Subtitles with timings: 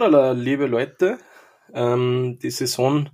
[0.00, 1.18] Da, liebe Leute,
[1.74, 3.10] ähm, die Saison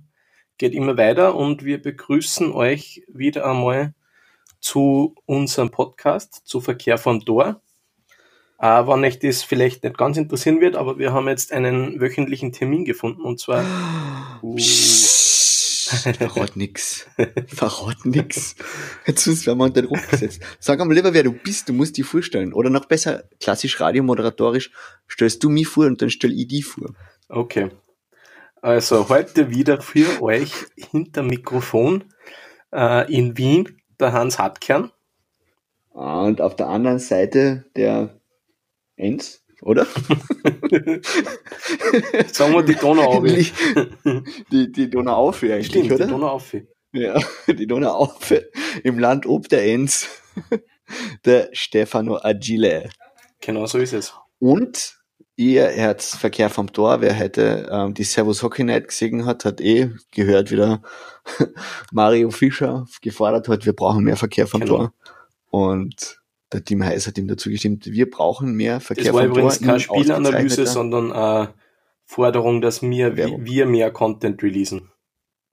[0.57, 3.93] geht immer weiter und wir begrüßen euch wieder einmal
[4.61, 7.61] zu unserem Podcast, zu Verkehr vom Tor.
[8.59, 12.53] Äh, wann euch das vielleicht nicht ganz interessieren wird, aber wir haben jetzt einen wöchentlichen
[12.53, 13.65] Termin gefunden und zwar.
[14.43, 14.55] Uh,
[15.89, 17.07] Verrat nix.
[17.47, 18.55] Verrat nix.
[19.05, 20.41] Jetzt wir unter Druck gesetzt.
[20.59, 22.53] Sag einmal lieber, wer du bist, du musst dich vorstellen.
[22.53, 24.71] Oder noch besser, klassisch radiomoderatorisch,
[25.09, 26.89] stellst du mich vor und dann stell ich dich vor.
[27.29, 27.71] Okay.
[28.61, 32.05] Also heute wieder für euch hinter Mikrofon
[32.73, 34.91] äh, in Wien der Hans Hartkern.
[35.89, 38.19] Und auf der anderen Seite der
[38.95, 39.87] Enz, oder?
[42.31, 43.45] Sagen wir die Donauaue.
[44.51, 46.05] Die, die Donauaue eigentlich, Stimmt, oder?
[46.05, 46.67] die Donauaue.
[46.93, 48.45] Ja, die Donauaue
[48.83, 50.07] im Land ob der Enz.
[51.25, 52.89] Der Stefano Agile.
[53.41, 54.13] Genau so ist es.
[54.39, 54.95] Und
[55.35, 59.91] ihr Herzverkehr vom Tor, wer heute ähm, die Servus Hockey Night gesehen hat, hat eh
[60.11, 60.81] gehört wieder
[61.91, 64.77] Mario Fischer gefordert hat, wir brauchen mehr Verkehr vom Genau.
[64.77, 64.93] Tor.
[65.49, 66.19] Und
[66.51, 69.37] der Team Heiß hat ihm dazu gestimmt, wir brauchen mehr Verkehr Das war vom Tor.
[69.39, 71.53] übrigens keine in Spielanalyse, sondern eine
[72.05, 73.45] Forderung, dass wir, Werbung.
[73.45, 74.89] wir mehr Content releasen.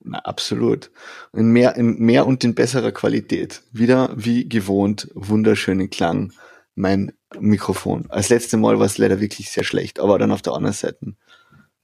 [0.01, 0.91] Na, absolut.
[1.33, 3.63] In mehr, in mehr und in besserer Qualität.
[3.73, 6.33] Wieder wie gewohnt, wunderschönen Klang.
[6.75, 8.07] Mein Mikrofon.
[8.11, 11.15] Als letzte Mal war es leider wirklich sehr schlecht, aber dann auf der anderen Seite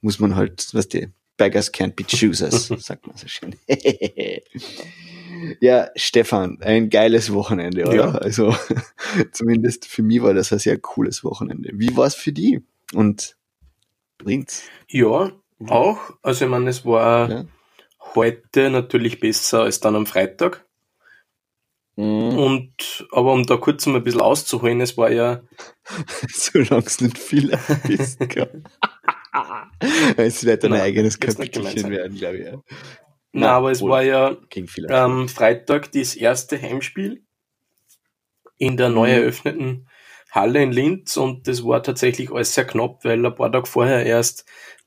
[0.01, 3.55] muss man halt, was die Beggars can't be choosers, sagt man so schön.
[5.59, 7.95] ja, Stefan, ein geiles Wochenende, oder?
[7.95, 8.11] Ja.
[8.11, 8.55] Also,
[9.31, 11.71] zumindest für mich war das ein sehr cooles Wochenende.
[11.73, 12.61] Wie war es für die?
[12.93, 13.35] Und
[14.17, 14.63] bringt's?
[14.87, 15.31] Ja,
[15.67, 15.99] auch.
[16.21, 17.45] Also ich meine, es war Ja.
[18.15, 20.65] heute natürlich besser als dann am Freitag.
[21.95, 22.37] Mhm.
[22.37, 25.41] Und aber um da kurz mal ein bisschen auszuholen, es war ja
[26.29, 27.57] Solange es nicht viel
[27.87, 28.19] ist.
[30.17, 32.45] Es wird ein Nein, eigenes Kapitelchen werden, glaube ich.
[32.45, 32.61] Ja.
[33.33, 34.35] Na, aber es war ja
[34.89, 37.23] am Freitag das erste Heimspiel
[38.57, 39.13] in der neu Mhm.
[39.23, 39.87] eröffneten
[40.31, 44.05] Halle in Linz und das war tatsächlich alles sehr knapp, weil ein paar Tage vorher
[44.05, 44.45] erst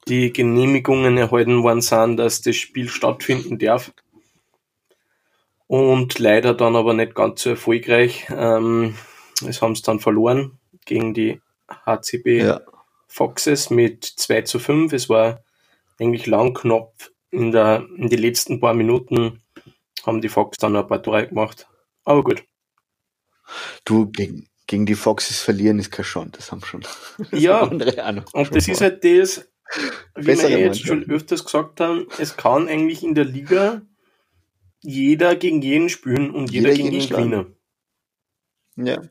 [0.09, 3.93] die Genehmigungen erhalten worden sind, dass das Spiel stattfinden darf.
[5.67, 8.27] Und leider dann aber nicht ganz so erfolgreich.
[8.31, 8.95] Ähm,
[9.47, 11.41] es haben es dann verloren gegen die
[11.87, 12.61] HCB ja.
[13.09, 14.93] Foxes mit 2 zu 5.
[14.93, 15.43] Es war
[15.99, 16.93] eigentlich lang knapp.
[17.35, 19.43] In, der, in die letzten paar Minuten
[20.05, 21.67] haben die Fox dann ein paar Tore gemacht.
[22.05, 22.45] Aber gut.
[23.85, 26.83] Du, gegen, gegen die Foxes verlieren ist kein Schand, das haben schon.
[26.83, 29.49] das Ja, haben noch Und schon das ist halt das,
[30.15, 33.83] wie wir Bessere eh jetzt schon öfters gesagt haben, es kann eigentlich in der Liga
[34.81, 37.57] jeder gegen jeden spielen und jeder, Jeder gegen jeden gewinnen.
[38.77, 39.03] Ja.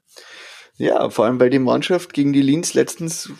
[0.78, 3.32] Ja, vor allem, weil die Mannschaft gegen die Linz letztens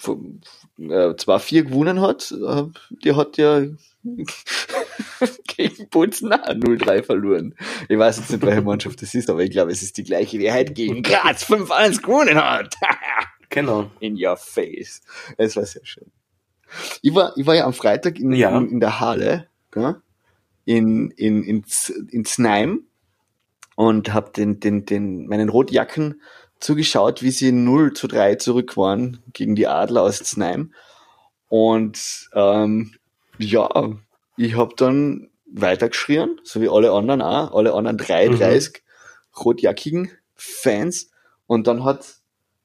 [0.80, 2.64] äh, zwar vier gewonnen hat, äh,
[3.04, 3.64] die hat ja
[5.48, 7.56] gegen Bozen auch 0-3 verloren.
[7.90, 10.38] Ich weiß jetzt nicht, welche Mannschaft das ist, aber ich glaube, es ist die gleiche,
[10.38, 12.76] die heute gegen Graz 5-1 gewonnen hat.
[13.50, 13.92] Genau.
[14.00, 15.04] In your face.
[15.38, 16.12] Es war sehr schön.
[17.04, 18.58] Ich war, ich war ja am Freitag in, Ja.
[18.58, 20.02] in, in der Halle, gell?
[20.66, 21.64] in, in, in,
[22.10, 22.88] in Znaim
[23.76, 26.20] und habe den, den, den, meinen Rotjacken
[26.64, 30.74] zugeschaut, wie sie 0 zu 3 zurück waren gegen die Adler aus Znaim.
[31.50, 32.96] Und ähm,
[33.38, 33.98] ja,
[34.38, 38.82] ich habe dann weitergeschrien, so wie alle anderen auch, alle anderen 33
[39.44, 41.12] rotjackigen Fans.
[41.48, 42.16] Und dann hat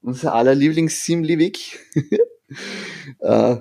[0.01, 1.77] unser aller Lieblings Sim Liebig
[3.19, 3.57] äh,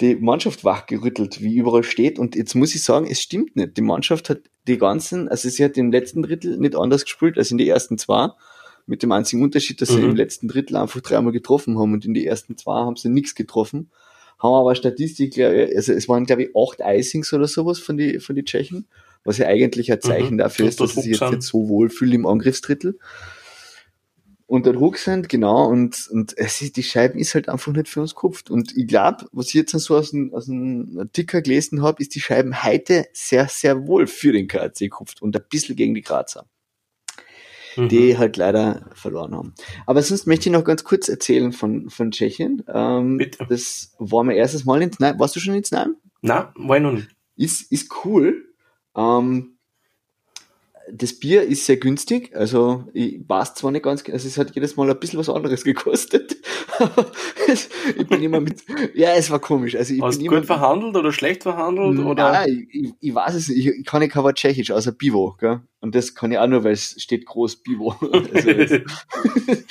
[0.00, 2.18] die Mannschaft wachgerüttelt, wie überall steht.
[2.18, 3.76] Und jetzt muss ich sagen, es stimmt nicht.
[3.76, 7.50] Die Mannschaft hat die ganzen, also sie hat im letzten Drittel nicht anders gespielt als
[7.50, 8.28] in die ersten zwei.
[8.88, 10.10] Mit dem einzigen Unterschied, dass sie Mhm.
[10.10, 13.34] im letzten Drittel einfach dreimal getroffen haben und in die ersten zwei haben sie nichts
[13.36, 13.90] getroffen.
[14.38, 18.34] Haben aber Statistik, also es waren glaube ich acht Icings oder sowas von die, von
[18.34, 18.86] die Tschechen,
[19.24, 20.38] was ja eigentlich ein Zeichen Mhm.
[20.38, 22.98] dafür Und ist, dass der sie jetzt Druck nicht so wohlfühlen im Angriffsdrittel
[24.46, 28.00] unter Druck sind, genau, und, und es ist, die Scheiben ist halt einfach nicht für
[28.00, 28.50] uns gekupft.
[28.50, 32.14] Und ich glaube, was ich jetzt so aus dem, aus dem Ticker gelesen habe, ist
[32.14, 36.00] die Scheiben heute sehr, sehr wohl für den KRC gekupft und ein bisschen gegen die
[36.00, 36.46] Grazer,
[37.78, 37.88] Mhm.
[37.88, 39.54] die halt leider verloren haben.
[39.86, 42.64] Aber sonst möchte ich noch ganz kurz erzählen von, von Tschechien.
[42.72, 43.46] Ähm, Bitte.
[43.48, 45.18] Das war mein erstes Mal in Znaim.
[45.18, 45.96] Warst du schon in Znaim?
[46.20, 47.08] Na, war ich noch nicht.
[47.36, 48.44] Ist, ist cool.
[48.96, 49.57] Ähm,
[50.92, 54.76] das Bier ist sehr günstig, also ich weiß zwar nicht ganz, also es hat jedes
[54.76, 56.36] Mal ein bisschen was anderes gekostet.
[57.98, 58.62] ich bin immer mit,
[58.94, 59.74] ja, es war komisch.
[59.76, 61.98] Also ich Hast bin gut verhandelt oder schlecht verhandelt?
[61.98, 62.32] Oder?
[62.32, 65.36] Nein, ich, ich, weiß es nicht, ich, ich kann nicht kein Wort Tschechisch, außer Bivo,
[65.38, 65.60] gell?
[65.80, 67.94] Und das kann ich auch nur, weil es steht groß Bivo.
[68.34, 68.80] Also es-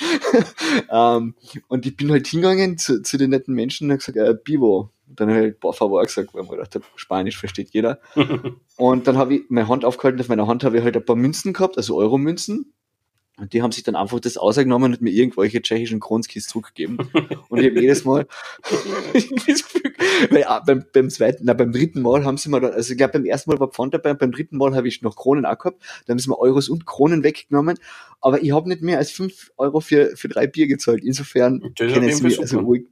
[0.90, 1.34] ähm,
[1.68, 4.90] und ich bin halt hingegangen zu, zu den netten Menschen und habe gesagt, äh, Bivo,
[5.14, 8.00] dann habe ich por favor gesagt, weil man gedacht habe, Spanisch versteht jeder.
[8.76, 11.16] und dann habe ich meine Hand aufgehalten, auf meiner Hand habe ich halt ein paar
[11.16, 12.72] Münzen gehabt, also Euro-Münzen.
[13.38, 16.98] Und die haben sich dann einfach das ausgenommen und mir irgendwelche tschechischen Kronskis zurückgegeben.
[17.48, 18.26] Und ich habe jedes Mal,
[20.30, 22.98] weil, ah, beim, beim zweiten, na, beim dritten Mal haben sie mir dann, also ich
[22.98, 25.56] glaube beim ersten Mal war Pfand dabei, beim dritten Mal habe ich noch Kronen auch
[25.56, 27.78] gehabt, dann haben sie mir Euros und Kronen weggenommen,
[28.20, 31.04] aber ich habe nicht mehr als fünf Euro für, für drei Bier gezahlt.
[31.04, 32.86] Insofern können sie, mir, also ruhig,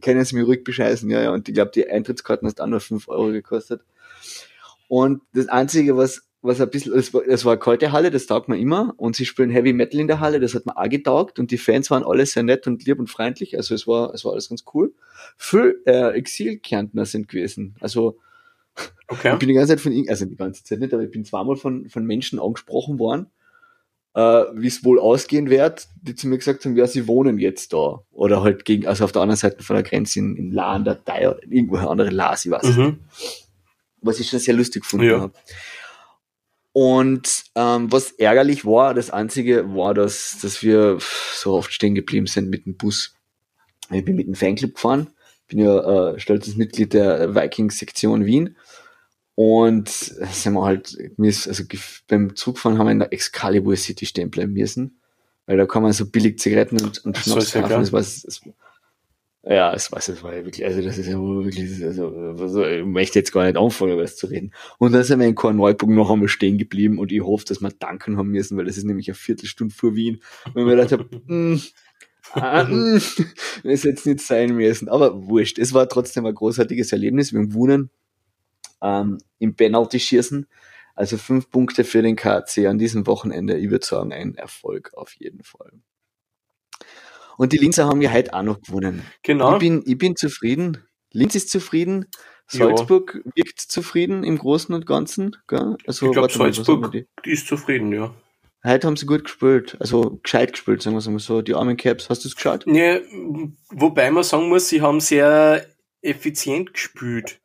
[0.00, 1.32] können sie mir ruhig bescheißen, ja, ja.
[1.32, 3.82] Und ich glaube, die Eintrittskarten hast auch nur fünf Euro gekostet.
[4.88, 8.26] Und das Einzige, was was ein bisschen, es war, es war eine kalte Halle, das
[8.26, 10.88] taugt man immer, und sie spielen Heavy Metal in der Halle, das hat mir auch
[10.88, 14.14] getaugt, und die Fans waren alle sehr nett und lieb und freundlich, also es war,
[14.14, 14.94] es war alles ganz cool.
[15.36, 18.18] Für äh, Exil-Kärntner sind gewesen, also
[19.08, 19.34] okay.
[19.34, 21.56] ich bin die ganze Zeit von, also die ganze Zeit nicht, aber ich bin zweimal
[21.56, 23.26] von, von Menschen angesprochen worden,
[24.14, 27.72] äh, wie es wohl ausgehen wird, die zu mir gesagt haben, ja, sie wohnen jetzt
[27.72, 30.76] da, oder halt gegen, also auf der anderen Seite von der Grenze in, in La,
[30.76, 32.84] in der Thai, oder irgendwo andere Las, ich weiß mhm.
[32.84, 32.96] nicht.
[34.02, 35.20] Was ich schon sehr lustig gefunden ja.
[35.20, 35.34] habe.
[36.72, 40.98] Und ähm, was ärgerlich war, das Einzige war, dass, dass wir
[41.34, 43.14] so oft stehen geblieben sind mit dem Bus.
[43.90, 45.08] Ich bin mit dem Fanclub gefahren,
[45.48, 48.56] bin ja äh, stolzes Mitglied der Vikings-Sektion Wien.
[49.42, 51.64] Und sind wir halt, also
[52.08, 55.00] beim Zugfahren haben wir in der Excalibur City stehen bleiben müssen.
[55.46, 57.70] Weil da kann man so billig Zigaretten und, und Schnaps kaufen.
[57.70, 58.42] Das war, das,
[59.42, 62.08] ja, es weiß, es war ja wirklich, also das ist ja wirklich, also,
[62.38, 64.52] also ich möchte jetzt gar nicht anfangen, über das zu reden.
[64.76, 67.70] Und dann sind wir in Korneuburg noch einmal stehen geblieben und ich hoffe, dass wir
[67.70, 70.20] danken haben müssen, weil das ist nämlich eine Viertelstunde vor Wien.
[70.52, 71.08] Und wir gedacht haben,
[71.54, 71.60] mm,
[72.34, 73.00] ah, mm,
[73.64, 74.90] das jetzt nicht sein müssen.
[74.90, 77.32] Aber wurscht, es war trotzdem ein großartiges Erlebnis.
[77.32, 77.90] Wir haben gewonnen
[78.82, 80.46] ähm, im Penalty-Schießen.
[80.94, 83.56] Also fünf Punkte für den KC an diesem Wochenende.
[83.56, 85.72] Ich würde sagen, ein Erfolg auf jeden Fall.
[87.38, 89.02] Und die Linzer haben ja heute auch noch gewonnen.
[89.22, 89.54] Genau.
[89.54, 90.84] Ich bin, ich bin zufrieden.
[91.12, 92.06] Linz ist zufrieden.
[92.48, 93.32] Salzburg ja.
[93.34, 95.36] wirkt zufrieden im Großen und Ganzen.
[95.48, 95.76] Gell?
[95.86, 97.06] Also, ich glaube, Salzburg die?
[97.24, 97.30] die?
[97.30, 98.14] ist zufrieden, ja.
[98.62, 101.40] Heute haben sie gut gespielt, also gescheit gespielt, sagen wir es mal so.
[101.40, 102.66] Die armen Caps, hast du es geschaut?
[102.66, 102.98] Ja,
[103.70, 105.66] wobei man sagen muss, sie haben sehr
[106.02, 107.40] effizient gespielt.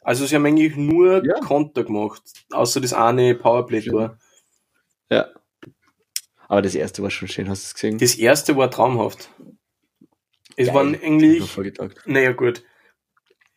[0.00, 1.34] Also sie haben eigentlich nur ja.
[1.40, 4.18] Konter gemacht, außer das eine Powerplay-Tor.
[5.10, 5.28] Ja.
[6.48, 7.98] Aber das erste war schon schön, hast du es gesehen?
[7.98, 9.30] Das erste war traumhaft.
[10.56, 10.74] Es Geil.
[10.74, 11.56] waren eigentlich,
[12.06, 12.64] naja gut,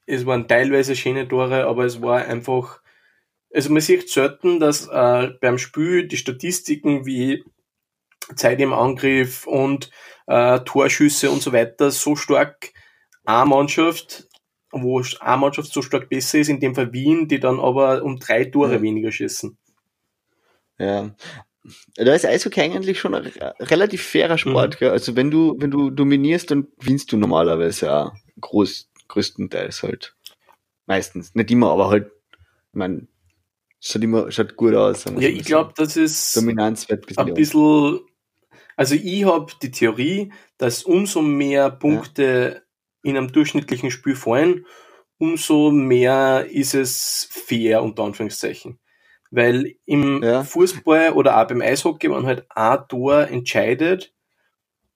[0.06, 2.82] es waren teilweise schöne Tore, aber es war einfach,
[3.54, 7.44] also man sieht selten, dass äh, beim Spiel die Statistiken wie
[8.36, 9.90] Zeit im Angriff und
[10.28, 12.72] äh, Torschüsse und so weiter so stark
[13.26, 14.28] eine Mannschaft,
[14.74, 18.20] wo eine Mannschaft so stark besser ist, in dem Fall Wien, die dann aber um
[18.20, 18.82] drei Tore ja.
[18.82, 19.58] weniger schießen.
[20.80, 21.16] Ja,
[21.96, 24.82] da ist Eishockey eigentlich schon ein relativ fairer Sport.
[24.82, 24.88] Mhm.
[24.88, 30.16] Also wenn du, wenn du dominierst, dann gewinnst du normalerweise ja groß, größtenteils halt.
[30.86, 31.34] Meistens.
[31.36, 33.08] Nicht immer, aber halt, ich meine,
[33.80, 35.06] schaut immer, schaut gut aus.
[35.06, 38.00] Ja, ich glaube, das ist Dominanz wird ein bisschen, bisschen
[38.76, 42.62] also ich habe die Theorie, dass umso mehr Punkte ja.
[43.04, 44.66] In einem durchschnittlichen Spiel fallen,
[45.18, 48.80] umso mehr ist es fair, unter Anführungszeichen.
[49.30, 50.44] Weil im ja.
[50.44, 54.14] Fußball oder auch beim Eishockey, wenn halt ein Tor entscheidet,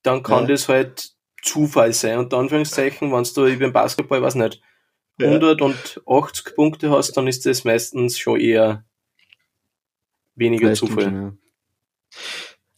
[0.04, 0.50] dann kann ja.
[0.50, 1.12] das halt
[1.42, 2.20] Zufall sein.
[2.20, 4.62] Und Anführungszeichen, wenn du beim Basketball, weiß nicht,
[5.20, 8.86] 180 Punkte hast, dann ist das meistens schon eher
[10.36, 11.04] weniger Vielleicht Zufall.
[11.04, 11.34] Schon, ja.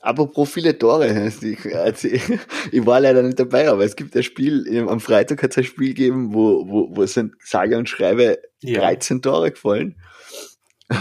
[0.01, 1.07] Apropos viele Tore,
[1.41, 5.65] ich war leider nicht dabei, aber es gibt ein Spiel, am Freitag hat es ein
[5.65, 9.95] Spiel gegeben, wo, wo, wo sind sage und schreibe 13 Tore gefallen.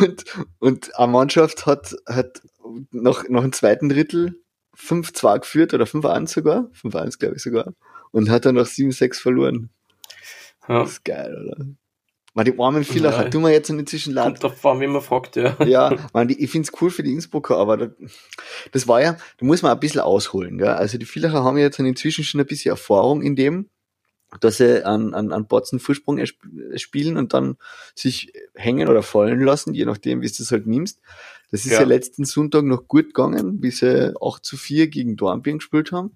[0.00, 0.24] und,
[0.58, 2.42] und eine Mannschaft hat, hat
[2.90, 4.40] noch, noch im zweiten Drittel
[4.76, 7.74] 5-2 geführt oder 5-1 sogar, 5-1 glaube ich sogar,
[8.12, 9.70] und hat dann noch 7-6 verloren.
[10.68, 10.80] Ja.
[10.80, 11.66] Das ist geil, oder?
[12.38, 13.30] Man, die armen Villacher, ja.
[13.30, 14.26] tun wir jetzt inzwischen leid.
[14.26, 15.56] Kommt drauf an, wie man fragt, ja.
[15.66, 17.88] Ja, man, die, ich find's cool für die Innsbrucker, aber da,
[18.70, 20.68] das war ja, da muss man ein bisschen ausholen, gell?
[20.68, 23.70] Also die Villacher haben jetzt inzwischen schon ein bisschen Erfahrung in dem,
[24.38, 26.20] dass sie an, an, an Botzen Vorsprung
[26.76, 27.56] spielen und dann
[27.96, 31.00] sich hängen oder fallen lassen, je nachdem, wie du es halt nimmst.
[31.50, 31.80] Das ist ja.
[31.80, 36.14] ja letzten Sonntag noch gut gegangen, bis sie 8 zu 4 gegen Dornbirn gespielt haben.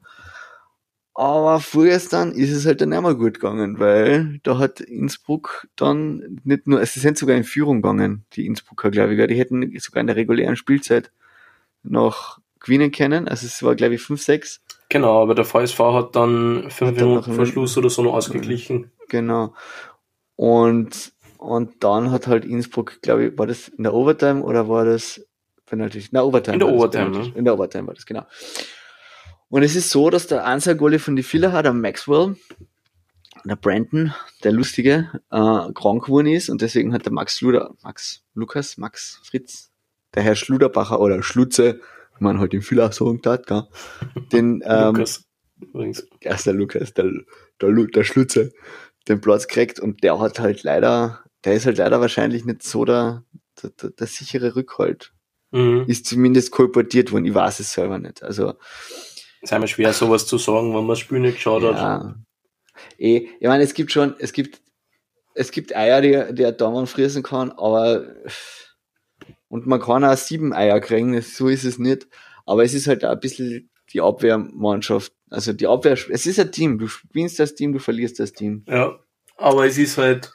[1.15, 6.41] Aber vorgestern ist es halt dann nicht mehr gut gegangen, weil da hat Innsbruck dann
[6.45, 9.79] nicht nur, also sie sind sogar in Führung gegangen, die Innsbrucker, glaube ich, die hätten
[9.79, 11.11] sogar in der regulären Spielzeit
[11.83, 13.29] noch gewinnen können.
[13.29, 14.61] Also es war, glaube ich, 5-6.
[14.89, 18.91] Genau, aber der VSV hat dann fünf Minuten vor Schluss oder so noch ausgeglichen.
[19.09, 19.55] Genau.
[20.37, 24.85] Und, und dann hat halt Innsbruck, glaube ich, war das in der Overtime oder war
[24.85, 25.27] das
[25.67, 25.99] Penalty?
[25.99, 26.55] In der Overtime.
[26.55, 27.33] In der Overtime, ne?
[27.35, 28.25] In der Overtime war das, genau.
[29.53, 32.37] Und es ist so, dass der Answer-Goalie von die Filler hat, der Maxwell,
[33.45, 38.23] der Brandon, der Lustige, äh, krank geworden ist und deswegen hat der Max Schluder, Max
[38.33, 39.71] Lukas, Max Fritz,
[40.15, 41.81] der Herr Schluderbacher oder Schlutze,
[42.17, 43.65] wie man halt im Filler sagen hat, gell,
[44.33, 45.25] den, ähm, Lukas,
[45.61, 46.07] übrigens.
[46.21, 47.11] er ist der Lukas, der,
[47.61, 48.53] der, Lu- der Schlutze,
[49.07, 52.87] den Platz gekriegt und der hat halt leider, der ist halt leider wahrscheinlich nicht so
[52.87, 53.23] der,
[53.63, 55.13] der, der, der sichere Rückhalt.
[55.51, 55.85] Mhm.
[55.89, 58.23] Ist zumindest kolportiert worden, ich weiß es selber nicht.
[58.23, 58.55] Also,
[59.43, 61.77] ist einmal schwer, sowas zu sagen, wenn man das Spiel nicht geschaut hat.
[61.77, 62.15] ja.
[62.99, 64.61] Eh, ich meine, es gibt schon, es gibt,
[65.35, 68.07] es gibt Eier, die, die ein Daumen friesen kann, aber,
[69.49, 72.07] und man kann auch sieben Eier kriegen, so ist es nicht.
[72.47, 76.79] Aber es ist halt ein bisschen die Abwehrmannschaft, also die Abwehr, es ist ein Team,
[76.79, 78.65] du gewinnst das Team, du verlierst das Team.
[78.69, 78.99] Ja,
[79.37, 80.33] aber es ist halt,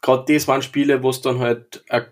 [0.00, 2.06] gerade das waren Spiele, wo es dann halt ein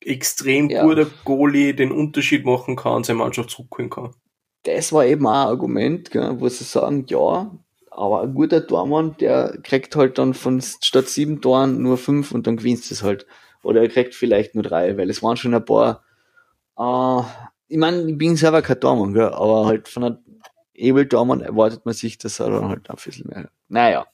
[0.00, 0.82] extrem Ja.
[0.84, 4.14] guter Goalie den Unterschied machen kann und seine Mannschaft zurückholen kann.
[4.66, 7.50] Das war eben auch ein Argument, gell, wo sie sagen, ja,
[7.90, 12.46] aber ein guter Tormann, der kriegt halt dann von statt sieben Toren nur fünf und
[12.46, 13.26] dann gewinnst du es halt.
[13.62, 16.02] Oder er kriegt vielleicht nur drei, weil es waren schon ein paar,
[16.78, 17.22] äh,
[17.68, 20.18] ich meine, ich bin selber kein Tormann, gell, aber halt von einem
[20.74, 23.48] Ebel-Tormann erwartet man sich, dass er dann halt ein bisschen mehr.
[23.68, 24.06] Naja.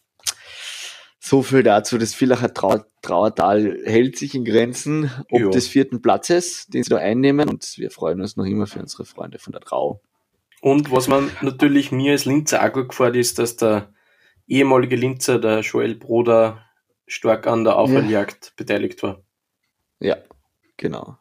[1.18, 1.98] So viel dazu.
[1.98, 6.98] Das Villacher Trau Trauertal hält sich in Grenzen, ob des vierten Platzes, den sie da
[6.98, 7.48] einnehmen.
[7.48, 10.00] Und wir freuen uns noch immer für unsere Freunde von der Trau.
[10.62, 13.92] Und was man natürlich mir als Linzer auch gut gefällt, ist, dass der
[14.46, 16.64] ehemalige Linzer, der Joel Broder,
[17.08, 19.24] stark an der Aufholjagd beteiligt war.
[19.98, 20.18] Ja,
[20.76, 21.18] genau.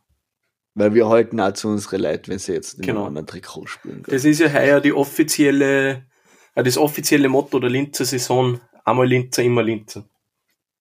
[0.75, 2.99] Weil wir halten auch zu unsere Leute, wenn sie jetzt in Genau.
[2.99, 4.03] einem anderen Trikot spielen.
[4.03, 4.13] gell.
[4.13, 6.05] Das ist ja heuer die offizielle,
[6.53, 8.61] äh, das offizielle Motto der Linzer Saison.
[8.85, 10.07] Einmal Linzer, immer Linzer.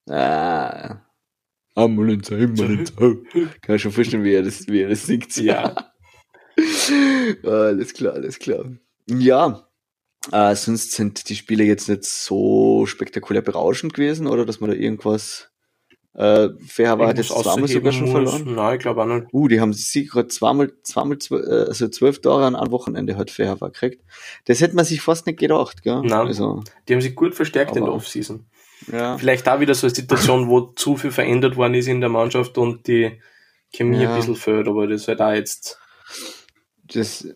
[0.07, 0.97] Ah.
[1.73, 2.93] Einmal Linzer, immer Linzer.
[3.61, 5.35] Kann ich schon vorstellen, wie er das, wie er das singt.
[5.37, 5.73] Ja.
[7.43, 8.65] Alles klar, alles klar.
[9.07, 9.67] Ja,
[10.31, 14.75] äh, sonst sind die Spiele jetzt nicht so spektakulär berauschend gewesen, oder dass man da
[14.75, 15.47] irgendwas.
[16.13, 18.11] Äh, Fairhaber hat jetzt Irgendwas zweimal sogar schon muss.
[18.11, 18.53] verloren.
[18.55, 19.27] Nein, ich glaube auch nicht.
[19.31, 23.15] Uh, die haben sie gerade zweimal, zweimal, zw- äh, also zwölf Tore an einem Wochenende
[23.15, 24.03] hat Fairhaber gekriegt.
[24.45, 26.01] Das hätte man sich fast nicht gedacht, gell?
[26.03, 26.27] Nein.
[26.27, 28.45] Also, Die haben sich gut verstärkt in der Offseason.
[28.91, 29.17] ja.
[29.17, 32.57] Vielleicht auch wieder so eine Situation, wo zu viel verändert worden ist in der Mannschaft
[32.57, 33.21] und die
[33.73, 34.09] Chemie Ja.
[34.11, 35.79] ein bisschen fehlt, aber das wird auch jetzt.
[36.95, 37.27] Das,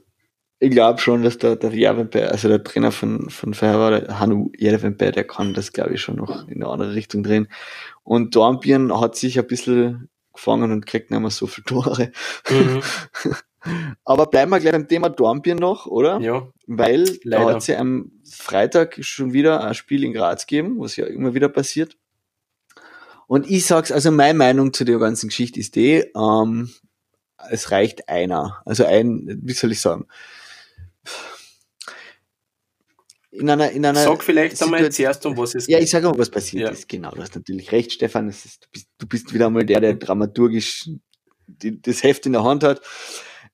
[0.60, 5.14] ich glaube schon, dass der, der Javenberg, also der Trainer von, von der Hanu Javenberg,
[5.14, 7.48] der kann das, glaube ich, schon noch in eine andere Richtung drehen.
[8.04, 12.12] Und Dornbirn hat sich ein bisschen gefangen und kriegt nicht mehr so viele Tore.
[12.50, 12.82] Mhm.
[14.06, 16.20] Aber bleiben wir gleich beim Thema Dornbirn noch, oder?
[16.20, 17.46] ja, Weil da Leider.
[17.56, 21.50] hat sie am Freitag schon wieder ein Spiel in Graz gegeben, was ja immer wieder
[21.50, 21.98] passiert.
[23.28, 26.70] Und ich sag's, also meine Meinung zu der ganzen Geschichte ist die, ähm,
[27.50, 28.62] es reicht einer.
[28.66, 30.08] Also ein, wie soll ich sagen?
[33.32, 36.18] In einer, in einer, sag vielleicht einmal zuerst, um was es ja, ich sage mal,
[36.18, 36.70] was passiert Ja.
[36.70, 36.88] ist.
[36.88, 38.30] Genau, du hast natürlich recht, Stefan.
[38.30, 40.90] Ist, du, bist, du bist wieder einmal der, der dramaturgisch
[41.48, 42.82] die, das Heft in der Hand hat.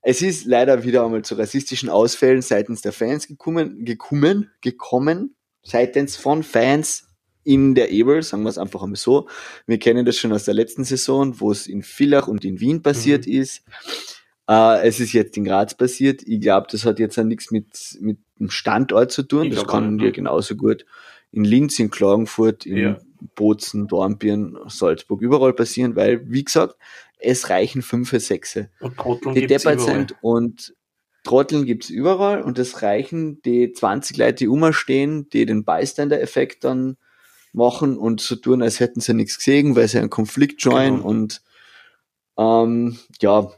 [0.03, 6.15] Es ist leider wieder einmal zu rassistischen Ausfällen seitens der Fans gekommen, gekommen, gekommen, seitens
[6.15, 7.07] von Fans
[7.43, 9.27] in der Ebel, sagen wir es einfach einmal so.
[9.65, 12.81] Wir kennen das schon aus der letzten Saison, wo es in Villach und in Wien
[12.81, 13.63] passiert ist.
[14.47, 16.21] Äh, es ist jetzt in Graz passiert.
[16.25, 19.45] Ich glaube, das hat jetzt auch nichts mit, mit dem Standort zu tun.
[19.47, 20.85] Ich das kann dir genauso gut
[21.31, 22.99] in Linz, in Klagenfurt, in Ja.
[23.35, 26.75] Bozen, Dornbirn, Salzburg, überall passieren, weil, wie gesagt,
[27.19, 28.57] es reichen fünf, sechs.
[28.79, 29.95] und Trotteln Die deppert überall.
[29.99, 30.73] sind und
[31.23, 36.97] Trotteln gibt's überall und es reichen die 20 Leute, die umstehen, die den Bystander-Effekt dann
[37.53, 41.07] machen und so tun, als hätten sie nichts gesehen, weil sie einen Konflikt joinen Genau.
[41.07, 41.41] und
[42.37, 43.51] ähm, ja,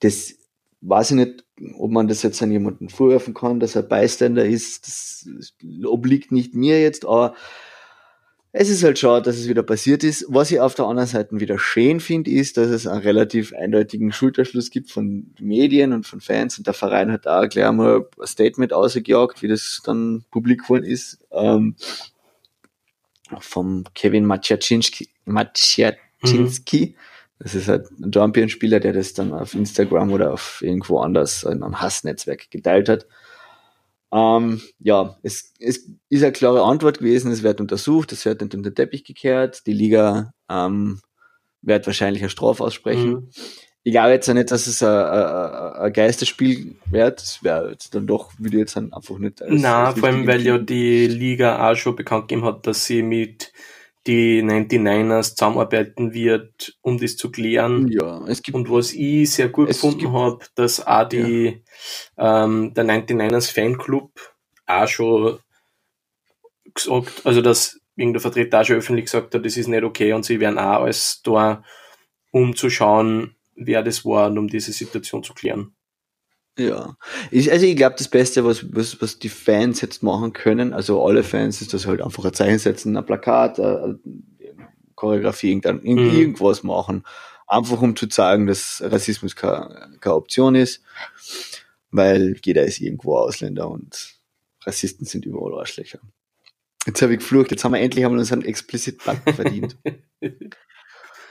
[0.00, 0.34] das
[0.80, 1.44] weiß ich nicht,
[1.78, 5.52] ob man das jetzt an jemanden vorwerfen kann, dass er Bystander ist, das
[5.84, 7.34] obliegt nicht mir jetzt, aber
[8.54, 10.26] es ist halt schade, dass es wieder passiert ist.
[10.28, 14.12] Was ich auf der anderen Seite wieder schön finde, ist, dass es einen relativ eindeutigen
[14.12, 18.26] Schulterschluss gibt von Medien und von Fans und der Verein hat auch gleich mal ein
[18.26, 21.76] Statement ausgejagt, wie das dann publik geworden ist, ähm,
[23.40, 26.96] vom Kevin Maciacinski, Maciacinski.
[27.38, 31.62] Das ist halt ein Champion-Spieler, der das dann auf Instagram oder auf irgendwo anders in
[31.62, 33.06] einem Hassnetzwerk geteilt hat.
[34.12, 38.54] Ähm, ja, es, es ist eine klare Antwort gewesen, es wird untersucht, es wird nicht
[38.54, 41.00] unter den Teppich gekehrt, die Liga ähm,
[41.62, 43.10] wird wahrscheinlich eine Strafe aussprechen.
[43.10, 43.30] Mhm.
[43.84, 48.32] Ich glaube jetzt auch nicht, dass es ein, Geisterspiel wird, es wäre jetzt dann doch,
[48.38, 51.74] würde ich jetzt dann einfach nicht als, als vor allem, weil ja die Liga auch
[51.74, 53.52] schon bekannt gegeben hat, dass sie mit
[54.06, 57.88] die 99ers zusammenarbeiten wird, um das zu klären.
[57.88, 61.62] Ja, es gibt Und was ich sehr gut gefunden habe, dass auch die,
[62.18, 64.12] ähm, der 99ers Fanclub
[64.66, 65.38] auch schon
[66.74, 70.24] gesagt, also dass irgendein Vertreter auch schon öffentlich gesagt hat, das ist nicht okay und
[70.24, 71.62] sie werden auch alles da,
[72.30, 75.74] um zu schauen, wer das war und um diese Situation zu klären.
[76.58, 76.96] Ja,
[77.30, 81.02] ich, also ich glaube, das Beste, was, was, was die Fans jetzt machen können, also
[81.02, 83.98] alle Fans, ist, dass halt einfach ein Zeichen setzen, ein Plakat, eine
[84.94, 86.18] Choreografie, irgendein, irgend- Mhm.
[86.18, 87.04] irgendwas machen.
[87.46, 90.82] Einfach um zu zeigen, dass Rassismus keine, keine Option ist,
[91.90, 94.14] weil jeder ist irgendwo Ausländer und
[94.64, 96.00] Rassisten sind überall Arschlöcher.
[96.86, 99.76] Jetzt habe ich geflucht, jetzt haben wir endlich einmal unseren explizit Button verdient.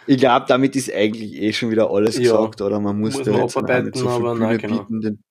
[0.07, 2.79] Ich glaube, damit ist eigentlich eh schon wieder alles Ja, gesagt, oder?
[2.79, 4.83] Man muss, muss da man jetzt nicht so viel Bühne nein, genau.
[4.83, 5.23] bieten.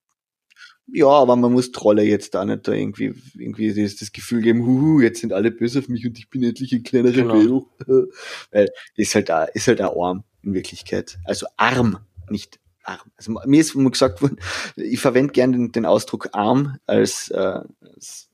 [0.93, 4.67] Ja, aber man muss Trolle jetzt da nicht da irgendwie, irgendwie das, das Gefühl geben,
[4.67, 7.69] huhu, jetzt sind alle böse auf mich und ich bin endlich ein kleiner Genau.
[7.79, 8.09] Rebell.
[8.51, 11.19] Weil ist halt da, ist halt auch arm in Wirklichkeit.
[11.25, 11.99] Also arm,
[12.29, 13.11] nicht arm.
[13.17, 14.39] Also mir ist gesagt worden,
[14.77, 17.61] ich verwende gerne den, den Ausdruck arm als, äh,
[17.95, 18.30] als,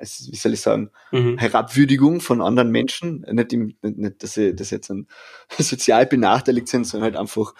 [0.00, 1.38] wie soll ich sagen, Mhm.
[1.38, 3.24] Herabwürdigung von anderen Menschen.
[3.30, 5.06] Nicht, im, nicht, dass sie das jetzt ein,
[5.58, 7.54] sozial benachteiligt sind, sondern halt einfach,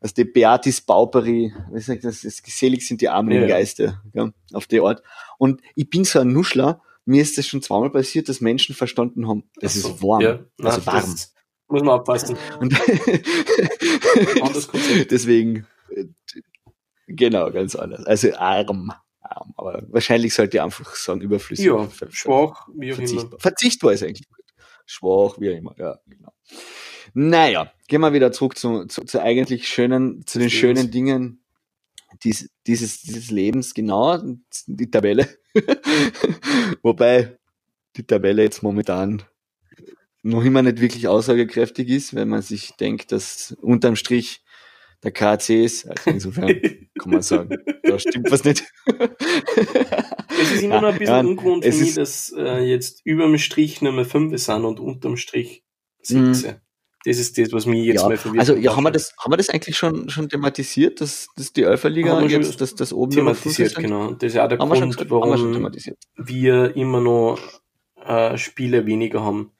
[0.00, 3.56] als die Beatis sagt das, das geselig sind die Armen Ja, im ja.
[3.56, 5.02] Geiste, ja, auf die Art.
[5.38, 9.28] Und ich bin so ein Nuschler, mir ist das schon zweimal passiert, dass Menschen verstanden
[9.28, 11.14] haben, das so, ist warm, Ja, nein, also warm.
[11.68, 12.36] muss man aufpassen.
[15.10, 16.04] Deswegen, äh,
[17.06, 18.04] genau, ganz anders.
[18.06, 18.92] Also arm,
[19.36, 19.52] arm.
[19.56, 21.66] Aber wahrscheinlich sollte ich einfach sagen, überflüssig.
[21.66, 23.06] Ja, Ver- schwach, wie auch immer.
[23.06, 23.40] Verzichtbar.
[23.40, 24.44] Verzichtbar ist eigentlich gut.
[24.86, 26.32] Schwach, wie auch immer, ja, genau.
[27.14, 31.40] Naja, gehen wir wieder zurück zu, zu, zu eigentlich schönen, zu den schönen Dingen
[32.22, 34.22] dies, dieses, dieses Lebens, genau,
[34.66, 35.28] die Tabelle.
[36.82, 37.36] Wobei
[37.96, 39.22] die Tabelle jetzt momentan
[40.22, 44.42] noch immer nicht wirklich aussagekräftig ist, wenn man sich denkt, dass unterm Strich
[45.06, 45.88] der KAC ist.
[45.88, 46.48] Also insofern
[46.98, 48.64] kann man sagen, da stimmt was nicht.
[50.38, 53.80] Es ist immer noch ein bisschen Ja, ungewohnt für mich, dass äh, jetzt überm Strich
[53.80, 55.64] Nummer 5 sind und unterm Strich
[56.02, 56.56] 17.
[57.06, 58.02] Das ist das, was mich jetzt Mhm.
[58.02, 58.40] ja, mal verwirrt.
[58.40, 61.64] also ja, haben wir das, haben wir das eigentlich schon schon thematisiert, dass, dass die
[61.64, 64.10] Alpha-Liga wir jetzt, dass das oben thematisiert, genau.
[64.12, 65.98] Das ist auch der Haben wir Grund, wir schon warum thematisiert.
[66.16, 67.38] wir immer noch
[68.04, 69.52] äh, Spiele weniger haben.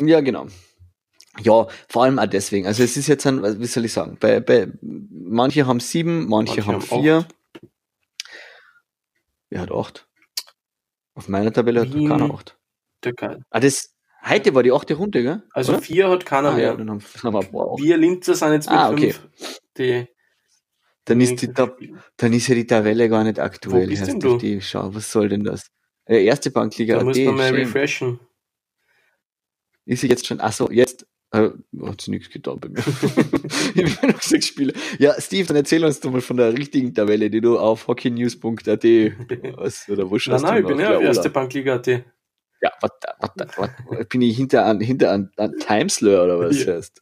[0.00, 0.46] Ja, genau.
[1.42, 2.66] Ja, vor allem auch deswegen.
[2.66, 6.62] Also es ist jetzt ein, wie soll ich sagen, bei, bei manche haben sieben, manche,
[6.62, 7.16] Manche haben vier.
[7.18, 7.34] acht.
[9.50, 10.06] Wer hat acht?
[11.14, 12.08] Auf meiner Tabelle hat Wien.
[12.08, 12.56] keiner acht.
[13.04, 13.94] Der Ke- Ah, das,
[14.26, 15.42] heute war die achte Runde, gell?
[15.52, 15.82] Also Oder?
[15.82, 16.64] vier hat keiner ah, mehr.
[16.66, 17.76] ja, dann haben, dann haben wir.
[17.78, 19.12] Wir Linzer sind jetzt mit Ah, okay.
[19.12, 19.28] fünf.
[19.78, 20.06] Die
[21.06, 21.78] Dann ist, die, Tab
[22.16, 23.84] dann ist ja die Tabelle gar nicht aktuell.
[23.86, 24.36] Wo bist denn du?
[24.38, 25.66] Die, schau, was soll denn das?
[26.04, 28.20] Äh, erste Bankliga Da muss man mal refreshen.
[29.86, 31.50] Ist sie jetzt schon, ach so, jetzt äh,
[31.86, 32.78] hat sie nichts getan bei mir.
[33.74, 34.72] ich habe noch sechs Spiele.
[34.98, 38.84] Ja, Steve, dann erzähl uns doch mal von der richtigen Tabelle, die du auf hockeynews.at
[39.58, 41.30] hast, oder wo Nein, schaust nein, du ich bin ja Der erste Ola.
[41.30, 41.86] Bankliga AT.
[41.86, 44.04] Ja, warte, warte, warte.
[44.06, 46.74] Bin ich hinter an, hinter an, an Timeslur oder was Ja.
[46.74, 47.00] heißt?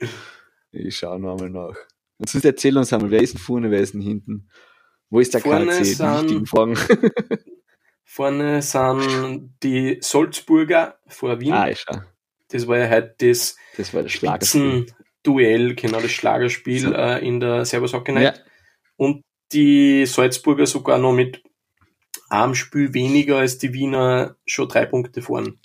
[0.73, 1.77] Ich schau noch einmal nach.
[2.19, 4.49] Und sonst erzähl uns einmal, wer ist denn vorne, wer ist denn hinten?
[5.11, 5.85] Wo ist der Vorne KC?
[5.85, 6.77] Sind- Fragen.
[8.05, 11.53] Vorne sind die Salzburger vor Wien.
[11.53, 11.99] ah, ich schau.
[12.49, 14.87] Das war ja heute das Das war Schlagerspiel.
[14.89, 16.93] Spitzenduell, genau das Schlagerspiel So.
[16.93, 18.45] äh, in der Servus Hockey Ja, Night.
[18.97, 21.43] Und die Salzburger sogar noch mit
[22.29, 25.59] einem Spiel weniger als die Wiener schon drei Punkte vorn.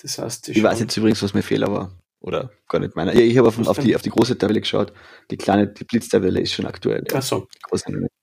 [0.00, 1.98] Das heißt, ich weiß jetzt übrigens, was mein Fehler war.
[2.20, 3.14] Oder gar nicht meiner.
[3.14, 4.92] Ja, ich habe auf, auf, die, auf die große Tabelle geschaut.
[5.30, 7.04] Die kleine, die Blitztabelle ist schon aktuell.
[7.10, 7.18] Ja.
[7.18, 7.46] Ach so,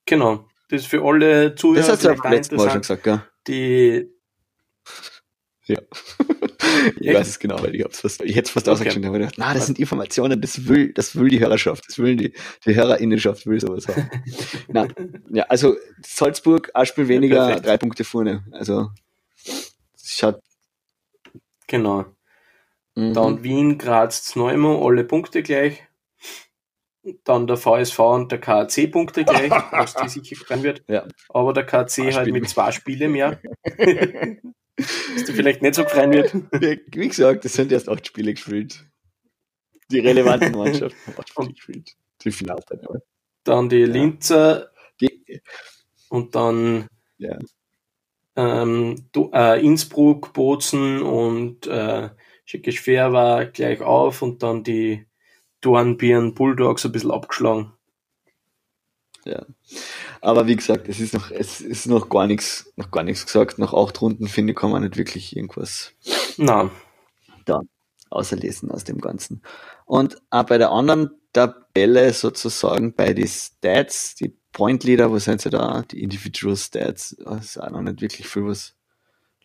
[0.06, 0.48] genau.
[0.70, 3.22] Das ist für alle Zuhörer Das hast du ja auch letzten Mal schon gesagt, gell?
[3.48, 4.10] Die,
[5.65, 5.80] Ja.
[6.99, 8.73] Ich weiß es genau, weil ich hab's fast, ich hätte es fast Okay.
[8.73, 11.97] ausgeschnitten, aber ich dachte, na, das sind Informationen, das will, das will die Hörerschaft, das
[11.99, 12.34] will die,
[12.65, 14.10] die Hörerinnenschaft will sowas haben.
[14.67, 14.88] na,
[15.30, 15.75] ja, also
[16.06, 17.65] Salzburg, ein Spiel weniger, perfekt.
[17.67, 18.43] drei Punkte vorne.
[18.51, 18.89] Also
[20.04, 20.39] schaut.
[21.67, 22.06] genau.
[22.95, 23.13] Mhm.
[23.13, 25.84] Dann Wien, Graz, Neumann, alle Punkte gleich.
[27.23, 30.84] Dann der VSV und der KAC Punkte gleich, was die sicher gefallen wird.
[30.88, 31.06] Ja.
[31.30, 33.39] Aber der KAC halt mit zwei Spiele mehr.
[34.78, 36.34] was die vielleicht nicht so gefallen wird.
[36.62, 38.86] Ja, Wie gesagt, es sind erst acht Spiele gespielt.
[39.92, 41.92] Die relevanten Mannschaften haben acht Spiele gespielt.
[42.24, 43.00] Die Finalteilnehmer.
[43.44, 45.42] Dann die Linzer Die,
[46.10, 47.38] und dann Ja.
[48.36, 52.10] ähm, Du- äh, Innsbruck, Bozen und äh,
[52.46, 55.06] Schickeschwer war gleich auf und dann die
[55.62, 57.74] Dornbirn Bulldogs ein bisschen abgeschlagen.
[59.26, 59.46] Ja.
[60.26, 63.60] Aber wie gesagt, es ist noch, es ist noch gar nichts, noch gar nichts gesagt.
[63.60, 65.94] Nach acht Runden finde ich, kann man nicht wirklich irgendwas
[66.38, 66.72] Nein,
[68.10, 69.44] auserlesen aus dem Ganzen.
[69.86, 75.42] Und auch bei der anderen Tabelle sozusagen bei den Stats, die Point Leader, wo sind
[75.42, 75.84] sie da?
[75.84, 78.76] Die Individual Stats, da ist auch noch nicht wirklich viel was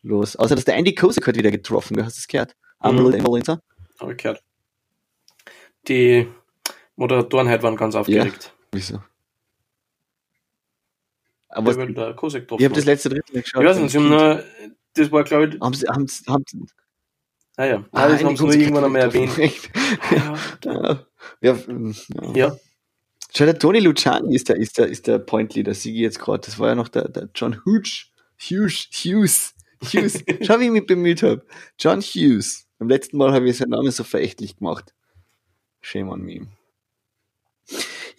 [0.00, 0.34] los.
[0.34, 2.56] Außer, dass der Andy Kosek hat wieder getroffen, hast du das gehört?
[2.78, 3.18] Einmal Mhm.
[3.18, 3.60] mhm.
[4.00, 4.42] Habe ich gehört.
[5.88, 6.26] Die
[6.96, 8.54] Moderatoren heute waren ganz aufgeregt.
[8.72, 9.00] Wieso?
[11.50, 13.62] Aber weil der Kosek drauf ich habe das letzte Drittel nicht geschaut.
[13.62, 14.44] Ich weiß nicht, sie haben nur,
[14.94, 16.64] das war glaube ich, haben sie, haben sie, haben sie,
[17.56, 19.32] ah ja, ah, ah, das haben sie nur irgendwann einmal erwähnt.
[20.10, 21.06] Ja, Ja,
[21.40, 22.34] ja, ja.
[22.34, 22.56] ja.
[23.34, 26.44] Schau, der Tony Luciani ist der, ist der, ist der Point Leader, Sigi jetzt gerade.
[26.44, 28.06] Das war ja noch der, der John Hughes.
[28.38, 30.24] Hughes, Hughes, Hughes.
[30.42, 31.44] Schau, wie ich mich bemüht habe.
[31.78, 32.66] John Hughes.
[32.78, 34.94] Beim letzten Mal habe ich seinen Namen so verächtlich gemacht.
[35.80, 36.46] Shame on me.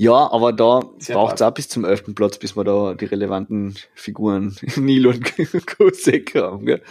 [0.01, 3.75] Ja, aber da braucht es auch bis zum elften Platz, bis wir da die relevanten
[3.93, 5.21] Figuren Neil und
[5.77, 6.65] Kosek haben.
[6.65, 6.81] Gell?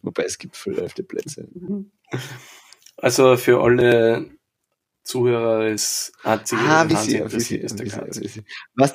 [0.00, 1.48] Wobei es gibt viele elfte Plätze.
[2.98, 4.30] Also für alle
[5.02, 8.08] Zuhörer ist einzige Ah, was wie Hans sie, wie interessiert, der.
[8.74, 8.94] Was?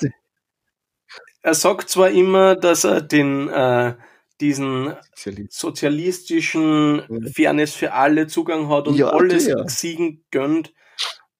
[1.43, 3.93] Er sagt zwar immer, dass er den äh,
[4.39, 5.53] diesen Sozialist.
[5.53, 7.31] sozialistischen.
[7.35, 9.67] Fairness für alle Zugang hat und Ja, alles ja.
[9.67, 10.73] Siegen gönnt,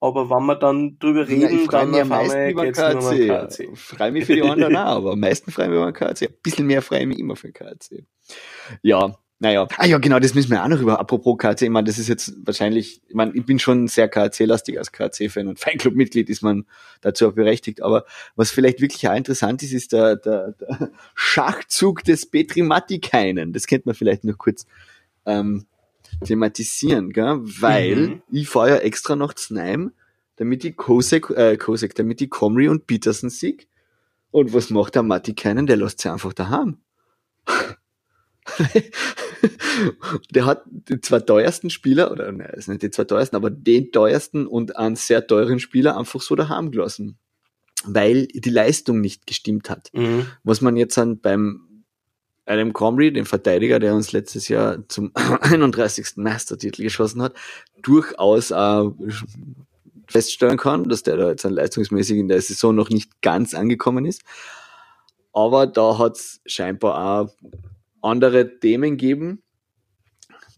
[0.02, 3.28] aber wenn wir dann drüber reden, freue dann mich am meisten über KC.
[3.28, 3.78] KC.
[3.78, 6.24] Freue mich für die anderen auch, aber am meisten freue ich mich über KC.
[6.24, 8.04] Ein bisschen mehr freue ich mich immer für KC.
[8.82, 9.68] Ja, naja.
[9.78, 11.00] Ah ja, genau, das müssen wir auch noch über.
[11.00, 14.80] Apropos KC, ich meine, das ist jetzt wahrscheinlich, ich meine, ich bin schon sehr KC-lastig
[14.80, 16.66] als KC-Fan und Fanclub-Mitglied ist man
[17.02, 17.84] dazu auch berechtigt.
[17.84, 23.54] Aber was vielleicht wirklich auch interessant ist, ist der, der, der Schachzug des Petri Matikainen.
[23.54, 24.66] Das könnte man vielleicht noch kurz
[25.28, 25.66] ähm,
[26.24, 27.40] thematisieren, gell?
[27.62, 28.22] weil Mhm.
[28.32, 29.92] ich fahre ja extra nach Znaim,
[30.36, 33.68] damit die Kosek, äh, Kosek, damit die Comrie und Peterson sieg.
[34.32, 35.68] Und was macht der Matikainen?
[35.68, 36.78] Der lässt sie einfach daheim.
[40.32, 43.50] der hat die zwei teuersten Spieler, oder nein, das ist nicht die zwei teuersten, aber
[43.50, 47.18] den teuersten und einen sehr teuren Spieler einfach so daheim gelassen.
[47.84, 49.90] Weil die Leistung nicht gestimmt hat.
[49.94, 50.28] Mhm.
[50.44, 51.68] Was man jetzt an beim
[52.46, 56.14] Adam Comrie, dem Verteidiger, der uns letztes Jahr zum 31.
[56.18, 57.34] Meistertitel geschossen hat,
[57.82, 58.84] durchaus äh,
[60.08, 64.06] feststellen kann, dass der da jetzt an leistungsmäßig in der Saison noch nicht ganz angekommen
[64.06, 64.24] ist.
[65.34, 67.34] Aber da hat es scheinbar auch
[68.02, 69.44] andere Themen gegeben,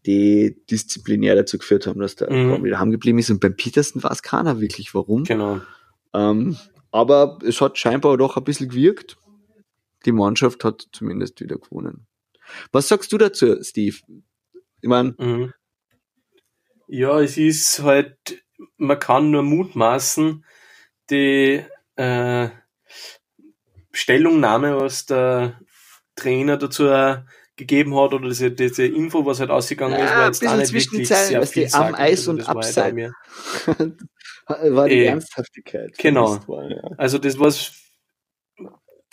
[0.06, 2.52] die disziplinär dazu geführt haben, dass der Mhm.
[2.52, 3.30] Comrie daheim geblieben ist.
[3.30, 5.26] Und beim Peterson weiß keiner wirklich, warum.
[5.26, 5.62] Genau.
[6.14, 6.58] Ähm,
[6.92, 9.18] aber es hat scheinbar doch ein bisschen gewirkt.
[10.06, 12.08] Die Mannschaft hat zumindest wieder gewonnen.
[12.72, 13.98] Was sagst du dazu, Steve?
[14.82, 15.54] Ich meine, Mhm.
[16.88, 18.44] Ja, es ist halt,
[18.78, 20.46] man kann nur mutmaßen,
[21.10, 21.64] die
[21.96, 22.50] äh,
[23.92, 25.60] Stellungnahme, was der
[26.16, 26.86] Trainer dazu
[27.56, 30.68] gegeben hat, oder diese, diese Info, was halt ausgegangen ist, Ja, war jetzt auch nicht
[30.68, 32.94] zwischen wirklich Zeilen, sehr viel am Eis und war halt abseits.
[32.96, 33.14] mehr-
[34.48, 35.06] war die Eh.
[35.06, 35.98] Ernsthaftigkeit.
[35.98, 36.36] Genau.
[36.70, 36.82] ja.
[36.98, 37.72] Also das was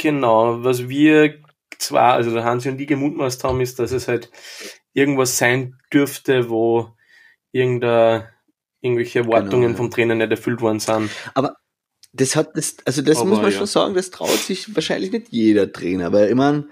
[0.00, 1.42] genau, was wir
[1.78, 4.30] zwar, also der Hansi und ich gemutmaßt haben, ist, dass es halt
[4.92, 6.92] irgendwas sein dürfte, wo
[7.52, 8.28] irgendein,
[8.80, 9.76] irgendwelche Erwartungen Genau, ja.
[9.76, 11.10] vom Trainer nicht erfüllt worden sind.
[12.12, 13.58] Das hat das, also das Aber muss man ja.
[13.58, 16.68] schon sagen, das traut sich wahrscheinlich nicht jeder Trainer, weil ich meine,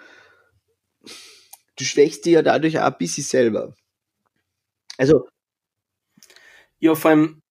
[1.76, 3.74] du schwächst dich ja dadurch auch ein bisschen selber.
[4.98, 5.28] Also,
[6.80, 7.42] Ja, vor allem,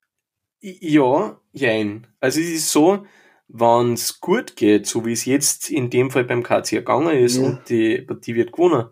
[0.62, 2.08] ja, jein.
[2.20, 3.06] Also es ist so,
[3.50, 7.38] wenn es gut geht, so wie es jetzt in dem Fall beim KC gegangen ist
[7.38, 7.44] Ja.
[7.44, 8.88] und die Partie wird gewonnen,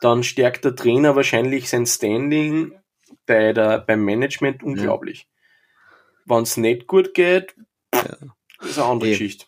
[0.00, 2.72] dann stärkt der Trainer wahrscheinlich sein Standing
[3.26, 5.28] bei der, beim Management unglaublich.
[6.26, 7.54] Wenn es nicht gut geht,
[8.60, 9.12] ist eine andere Eh.
[9.12, 9.46] Geschichte.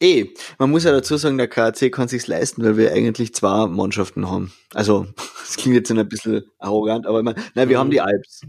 [0.00, 3.66] Eh, man muss ja dazu sagen, der KAC kann sich's leisten, weil wir eigentlich zwei
[3.68, 4.52] Mannschaften haben.
[4.74, 5.06] Also,
[5.46, 7.80] das klingt jetzt ein bisschen arrogant, aber ich meine, nein, wir Mhm.
[7.80, 8.40] haben die Alps.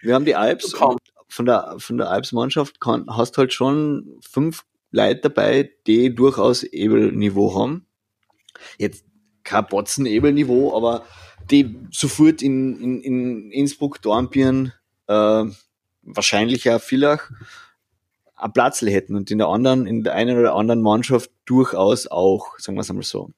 [0.00, 0.74] Wir haben die Alps.
[1.28, 7.58] Von der, von der Alps-Mannschaft kann, hast halt schon fünf Leute dabei, die durchaus Ebel-Niveau
[7.58, 7.86] haben.
[8.78, 9.04] Jetzt
[9.42, 11.04] kein Botzen-Ebel-Niveau, aber
[11.50, 14.72] die sofort in, in, in Innsbruck, Dornbirn,
[15.08, 15.44] äh,
[16.02, 17.30] wahrscheinlich auch Villach
[18.36, 22.58] einen Platz hätten und in der anderen, in der einen oder anderen Mannschaft durchaus auch,
[22.58, 23.30] sagen wir es einmal so,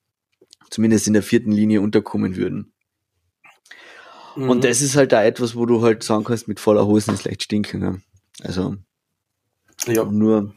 [0.71, 2.73] zumindest in der vierten Linie unterkommen würden.
[4.37, 4.51] Mhm.
[4.51, 7.25] Und das ist halt da etwas, wo du halt sagen kannst, mit voller Hosen ist
[7.25, 7.81] leicht stinken.
[7.81, 8.03] Ne?
[8.43, 8.77] Also
[9.87, 10.55] ja, nur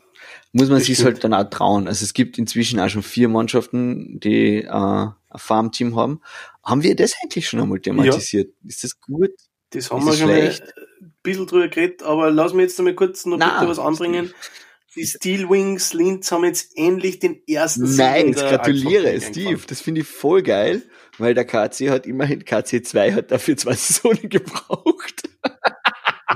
[0.52, 1.88] muss man sich halt dann auch trauen.
[1.88, 6.22] Also es gibt inzwischen auch schon vier Mannschaften, die äh, ein Farmteam haben.
[6.64, 8.54] Haben wir das eigentlich schon einmal thematisiert?
[8.66, 9.32] Ist das gut?
[9.72, 10.74] das haben ist wir schon mal schlecht?
[11.02, 13.80] ein bisschen drüber geredet, aber lass mich jetzt noch mal kurz noch Na, bitte was
[13.80, 14.34] anbringen.
[14.96, 19.62] Die Steelwings Linz haben jetzt endlich den ersten Sieg in Nice, der gratuliere, Steve.
[19.68, 20.82] Das finde ich voll geil,
[21.20, 25.30] weil der KC hat immerhin, KC2 hat dafür zwei Saisonen gebraucht.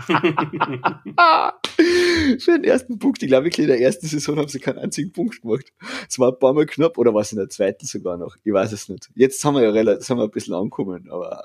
[2.39, 3.21] Für den ersten Punkt.
[3.21, 5.73] Ich glaube, wirklich in der ersten Saison haben sie keinen einzigen Punkt gemacht.
[6.09, 8.37] Es war ein paar Mal knapp, oder war es in der zweiten sogar noch?
[8.43, 9.09] Ich weiß es nicht.
[9.15, 11.43] Jetzt haben wir ja relativ, haben wir ein bisschen angekommen, aber.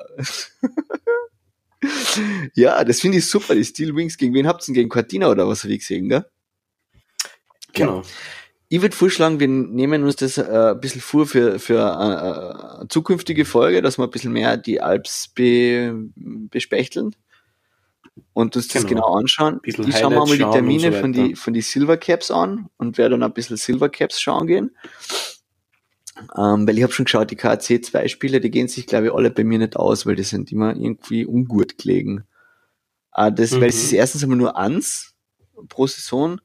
[2.54, 4.16] ja, das finde ich super, die Steel Wings.
[4.16, 4.74] Gegen wen habt ihr denn?
[4.74, 6.24] Gegen Cortina oder was habe ich gesehen, gell?
[7.72, 8.02] Genau.
[8.68, 12.88] Ich würde vorschlagen, wir nehmen uns das äh, ein bisschen vor für, für äh, eine
[12.88, 17.14] zukünftige Folge, dass wir ein bisschen mehr die Alps be, bespechteln
[18.32, 19.02] und uns das Genau.
[19.06, 19.60] genau anschauen.
[19.64, 22.98] Ich schaue mir mal die Termine so von, die, von die Silver Caps an und
[22.98, 24.76] werde dann ein bisschen Silver Caps schauen gehen.
[26.36, 29.12] Ähm, weil ich habe schon geschaut, die KC 2 Spiele, die gehen sich, glaube ich,
[29.12, 32.24] alle bei mir nicht aus, weil die sind immer irgendwie ungut gelegen.
[33.10, 33.82] Ah, das, weil es Mhm.
[33.82, 35.14] ist erstens einmal nur eins
[35.68, 36.40] pro Saison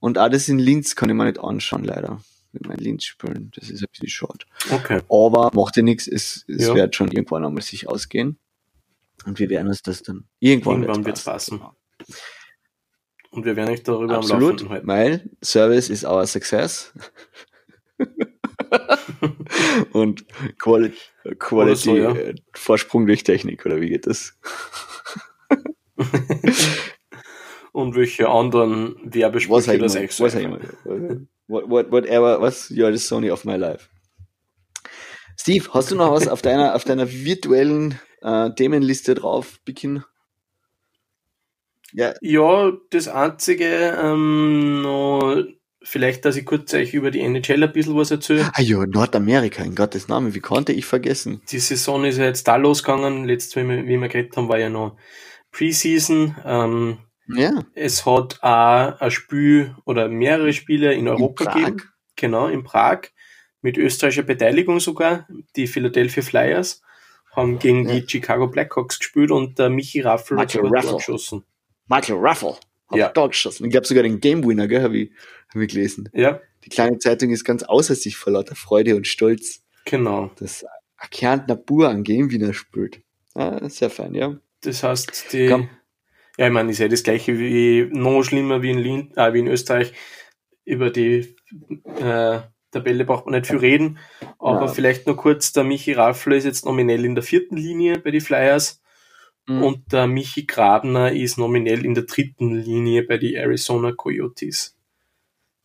[0.00, 2.20] und auch das in Linz kann ich mir nicht anschauen, leider.
[2.52, 3.50] Mit meinen Linz spielen.
[3.54, 4.44] Das ist ein bisschen schade.
[4.70, 5.00] Okay.
[5.10, 6.74] Aber macht ja nichts, es, es Ja.
[6.74, 8.38] wird schon irgendwann einmal sich ausgehen.
[9.24, 11.58] Und wir werden uns das dann irgendwann, Irgendwann wird's passen.
[11.58, 11.74] Genau.
[13.30, 14.86] Und wir werden euch darüber am Absolut, Laufenden halten.
[14.86, 16.92] weil Service is our success.
[19.92, 20.24] Und
[20.58, 20.96] Quality,
[21.38, 22.14] Quality so, ja.
[22.14, 24.38] äh, Vorsprung durch Technik, oder wie geht das?
[27.72, 30.60] Und welche anderen Werbesprüche das was immer.
[31.48, 33.88] What, what, whatever, was, you're the Sony of my life.
[35.36, 40.02] Steve, hast du noch was auf deiner, auf deiner virtuellen äh, Themenliste drauf, Bikin?
[41.92, 45.44] Ja, Ja, das einzige, ähm, noch,
[45.82, 48.50] vielleicht, dass ich kurz euch über die NHL ein bisschen was erzähle.
[48.52, 51.40] ah ja, Nordamerika, in Gottes Namen, wie konnte ich vergessen?
[51.50, 53.24] Die Saison ist ja jetzt da losgegangen.
[53.26, 54.96] Letztes, wie wir, wie wir geredet haben, war ja noch
[55.52, 56.34] Preseason.
[56.44, 61.54] Ähm, Ja, es hat auch ein Spiel oder mehrere Spiele in Europa Prag?
[61.54, 61.82] gegeben.
[62.16, 63.02] Genau, in Prag.
[63.60, 65.28] Mit österreichischer Beteiligung sogar.
[65.56, 66.82] Die Philadelphia Flyers
[67.36, 67.98] haben gegen Ja.
[68.00, 70.70] die Chicago Blackhawks gespielt und der Michi Raffel hat Raffel.
[70.90, 71.44] Tor geschossen.
[71.88, 72.56] Michael Raffle
[72.88, 73.08] hat Ja.
[73.10, 73.64] da geschossen.
[73.64, 75.10] Ich glaube sogar den Game Winner, gell, habe ich,
[75.54, 76.08] hab ich gelesen.
[76.12, 80.30] Ja, Die kleine Zeitung ist ganz außer sich vor lauter Freude und Stolz, genau.
[80.38, 80.64] dass
[80.96, 83.02] ein Kärntner Bur einen Game Winner spielt.
[83.36, 84.38] Ja, sehr fein, ja.
[84.62, 85.68] Das heißt, die, Komm.
[86.38, 89.40] ja, ich meine, ist ja das gleiche wie, noch schlimmer wie in, Lin, äh, wie
[89.40, 89.92] in Österreich.
[90.64, 91.36] Über die
[92.00, 92.40] äh,
[92.74, 93.98] Tabelle braucht man nicht viel reden.
[94.38, 94.68] Aber Ja.
[94.68, 98.20] vielleicht nur kurz, der Michi Raffler ist jetzt nominell in der vierten Linie bei den
[98.20, 98.80] Flyers
[99.46, 99.62] Mhm.
[99.62, 104.76] und der Michi Grabner ist nominell in der dritten Linie bei den Arizona Coyotes.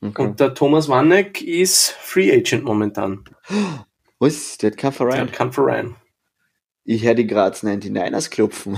[0.01, 0.21] Okay.
[0.21, 3.23] Und der Thomas Wanneck ist Free Agent momentan.
[4.19, 4.57] Was?
[4.57, 5.19] Der hat keinen Der Verein.
[5.21, 5.95] hat keinen Verein.
[6.85, 8.77] Ich höre die Graz 99ers klopfen.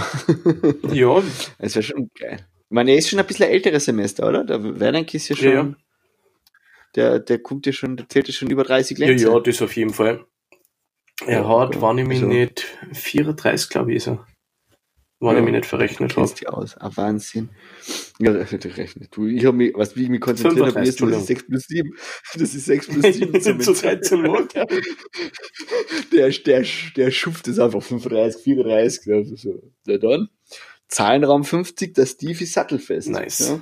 [0.91, 1.21] Ja,
[1.59, 2.37] Das wäre schon geil.
[2.69, 4.43] Ich meine, er ist schon ein bisschen älteres Semester, oder?
[4.43, 5.75] Der Werner ist ja schon, Ja, ja.
[6.95, 9.25] Der, der kommt ja schon, der zählt ja schon über 30 ja, Glänze.
[9.27, 10.25] ja, das auf jeden Fall.
[11.25, 11.81] Er Ja, hat, ja.
[11.81, 14.25] wann ich mich Also- nicht, 34, glaube ich, ist er.
[15.23, 16.33] Wann ich mich nicht verrechnet habe.
[16.39, 16.75] Die aus.
[16.79, 17.49] Ah, Wahnsinn.
[18.17, 19.15] Ja, gerechnet.
[19.15, 21.45] Du, ich habe mich, was wie ich mich konzentriert habe, 35, ist, das ist 6
[21.45, 21.91] plus 7.
[22.33, 23.61] Das ist 6 plus 7.
[23.61, 24.47] Zu 13 Mal.
[26.11, 29.13] Der, der, der schuft es einfach 35, 34.
[29.13, 29.61] Also so.
[29.85, 30.29] Na dann.
[30.87, 33.09] Zahlenraum 50, der Steve ist sattelfest.
[33.09, 33.59] Nice.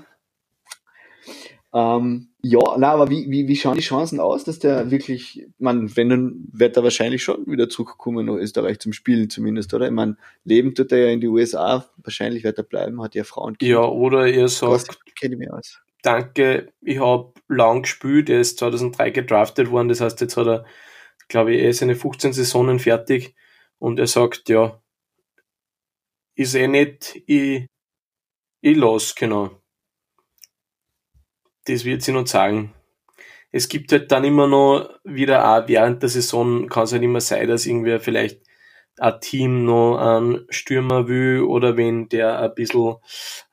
[1.73, 1.97] Ja.
[1.97, 5.93] Ähm, ja, na, aber wie, wie, wie schauen die Chancen aus, dass der wirklich, man,
[5.97, 9.87] wenn dann wird er wahrscheinlich schon wieder zurückkommen nach Österreich zum Spielen zumindest, oder?
[9.87, 13.25] Ich meine, leben tut er ja in die USA, wahrscheinlich wird er bleiben, hat ja
[13.25, 13.57] Frauen.
[13.61, 15.81] Ja, oder er was sagt, kenne ich mir aus.
[16.01, 20.65] danke, ich habe lang gespielt, er ist 2003 gedraftet worden, das heißt, jetzt hat er,
[21.27, 23.35] glaube ich, er ist seine 15 Saisonen fertig
[23.79, 24.81] und er sagt, ja,
[26.35, 27.67] ist eh nicht, ich,
[28.61, 29.58] ich lass, genau.
[31.65, 32.73] Das wird sie noch sagen.
[33.51, 37.21] Es gibt halt dann immer noch wieder auch während der Saison kann es halt immer
[37.21, 38.41] sein, dass irgendwer vielleicht
[38.99, 42.95] ein Team noch einen Stürmer will oder wenn der ein bisschen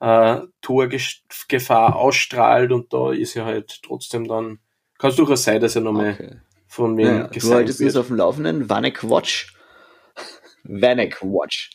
[0.01, 4.59] äh, Torgefahr ausstrahlt und da ist er halt trotzdem dann,
[4.99, 6.37] kann es durchaus sein, dass er nochmal Okay.
[6.67, 8.69] von wem Ja, du haltest uns auf dem Laufenden.
[8.69, 9.55] Vanek Watch.
[10.65, 11.71] Vanek Watch.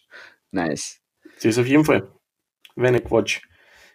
[0.52, 1.00] Nice.
[1.36, 2.08] Das ist auf jeden Fall.
[2.76, 3.42] Ich Quatsch.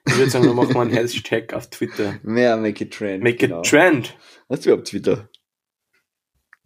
[0.06, 2.18] Ich würde sagen, wir machen mal einen Hashtag auf Twitter.
[2.22, 3.22] Mehr Make it Trend.
[3.22, 3.60] Make genau.
[3.60, 4.16] it trend.
[4.48, 5.28] Hast du überhaupt Twitter?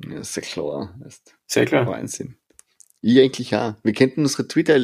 [0.06, 0.98] Ja, ist ja klar.
[1.06, 1.86] Ist Sehr klar.
[1.86, 2.36] Wahnsinn.
[3.02, 3.74] Ich eigentlich auch.
[3.82, 4.78] Wir könnten unsere Twitter.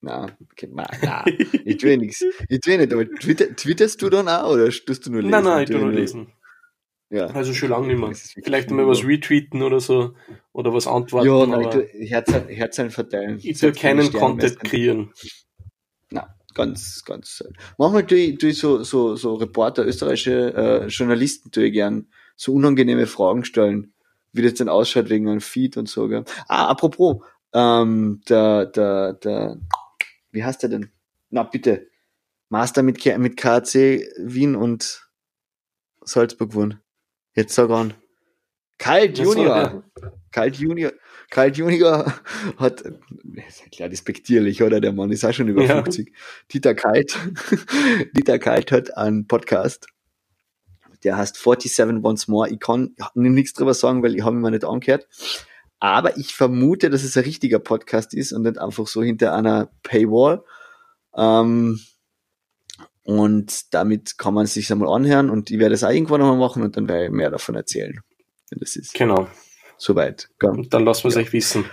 [0.00, 0.36] Na,
[0.68, 1.24] na, na.
[1.64, 2.24] ich tue nichts.
[2.48, 5.30] Ich tue nicht, aber Twitter, twitterst du dann auch oder tust du nur lesen?
[5.30, 6.32] Nein, nein, ich Tu tu nur lesen.
[7.08, 7.26] Ja.
[7.28, 8.12] Also schon lange nicht mehr.
[8.42, 10.14] Vielleicht mal was retweeten oder so.
[10.52, 11.28] Oder was antworten.
[11.28, 13.38] Ja, nein, ich tue Herzchen, Herzchen verteilen.
[13.40, 15.12] ich tue keinen Content kreieren.
[16.56, 17.54] Ganz, ganz selten.
[17.78, 22.08] Manchmal tue ich, tue ich so, so, so Reporter, österreichische äh, Journalisten tue ich gern
[22.34, 23.92] so unangenehme Fragen stellen,
[24.32, 26.08] wie das denn ausschaut wegen einem Feed und so.
[26.08, 26.24] Gell?
[26.48, 29.58] Ah, apropos, ähm, der, der, der,
[30.32, 30.90] wie heißt der denn?
[31.30, 31.90] na bitte,
[32.48, 33.74] Master mit, K mit KAC
[34.18, 35.06] Wien und
[36.02, 36.80] Salzburg gewonnen.
[37.34, 37.94] Jetzt sag an.
[38.78, 39.82] Kalt Junior.
[40.30, 40.92] Kalt Junior.
[41.30, 42.12] Kalt Junior
[42.56, 44.80] hat, ist ja klar despektierlich, oder?
[44.80, 45.82] Der Mann ist auch schon über Ja.
[45.82, 46.12] 50.
[46.52, 47.16] Dieter Kalt,
[48.16, 49.86] Dieter Kalt hat einen Podcast.
[51.04, 52.48] Der heißt 47 Once More.
[52.50, 55.06] Ich kann nichts drüber sagen, weil ich habe ihn mir nicht angehört.
[55.78, 59.70] Aber ich vermute, dass es ein richtiger Podcast ist und nicht einfach so hinter einer
[59.82, 60.42] Paywall.
[61.14, 61.78] Ähm,
[63.02, 66.62] und damit kann man sich einmal anhören und ich werde es auch irgendwann nochmal machen
[66.62, 68.00] und dann werde ich mehr davon erzählen.
[68.50, 69.28] Wenn das ist Genau.
[69.78, 70.28] Soweit.
[70.42, 71.64] Und dann lassen wir es euch wissen.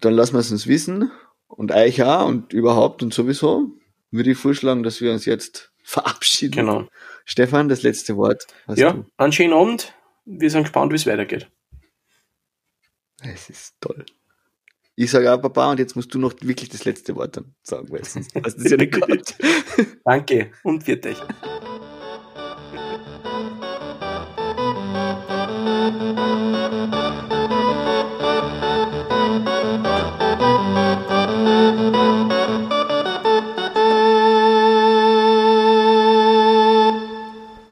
[0.00, 1.10] Dann lassen wir es uns wissen
[1.46, 3.70] und euch auch und überhaupt und sowieso
[4.10, 6.52] würde ich vorschlagen, dass wir uns jetzt verabschieden.
[6.56, 6.88] Genau.
[7.24, 9.06] Stefan, das letzte Wort Ja, du.
[9.16, 9.94] einen schönen Abend.
[10.24, 11.50] Wir sind gespannt, wie es weitergeht.
[13.22, 14.04] Es ist toll.
[14.98, 17.90] Ich sage auch Papa und jetzt musst du noch wirklich das letzte Wort dann sagen,
[17.90, 19.36] weil sonst hast du es ja nicht gehabt.
[20.04, 21.18] Danke und wird euch.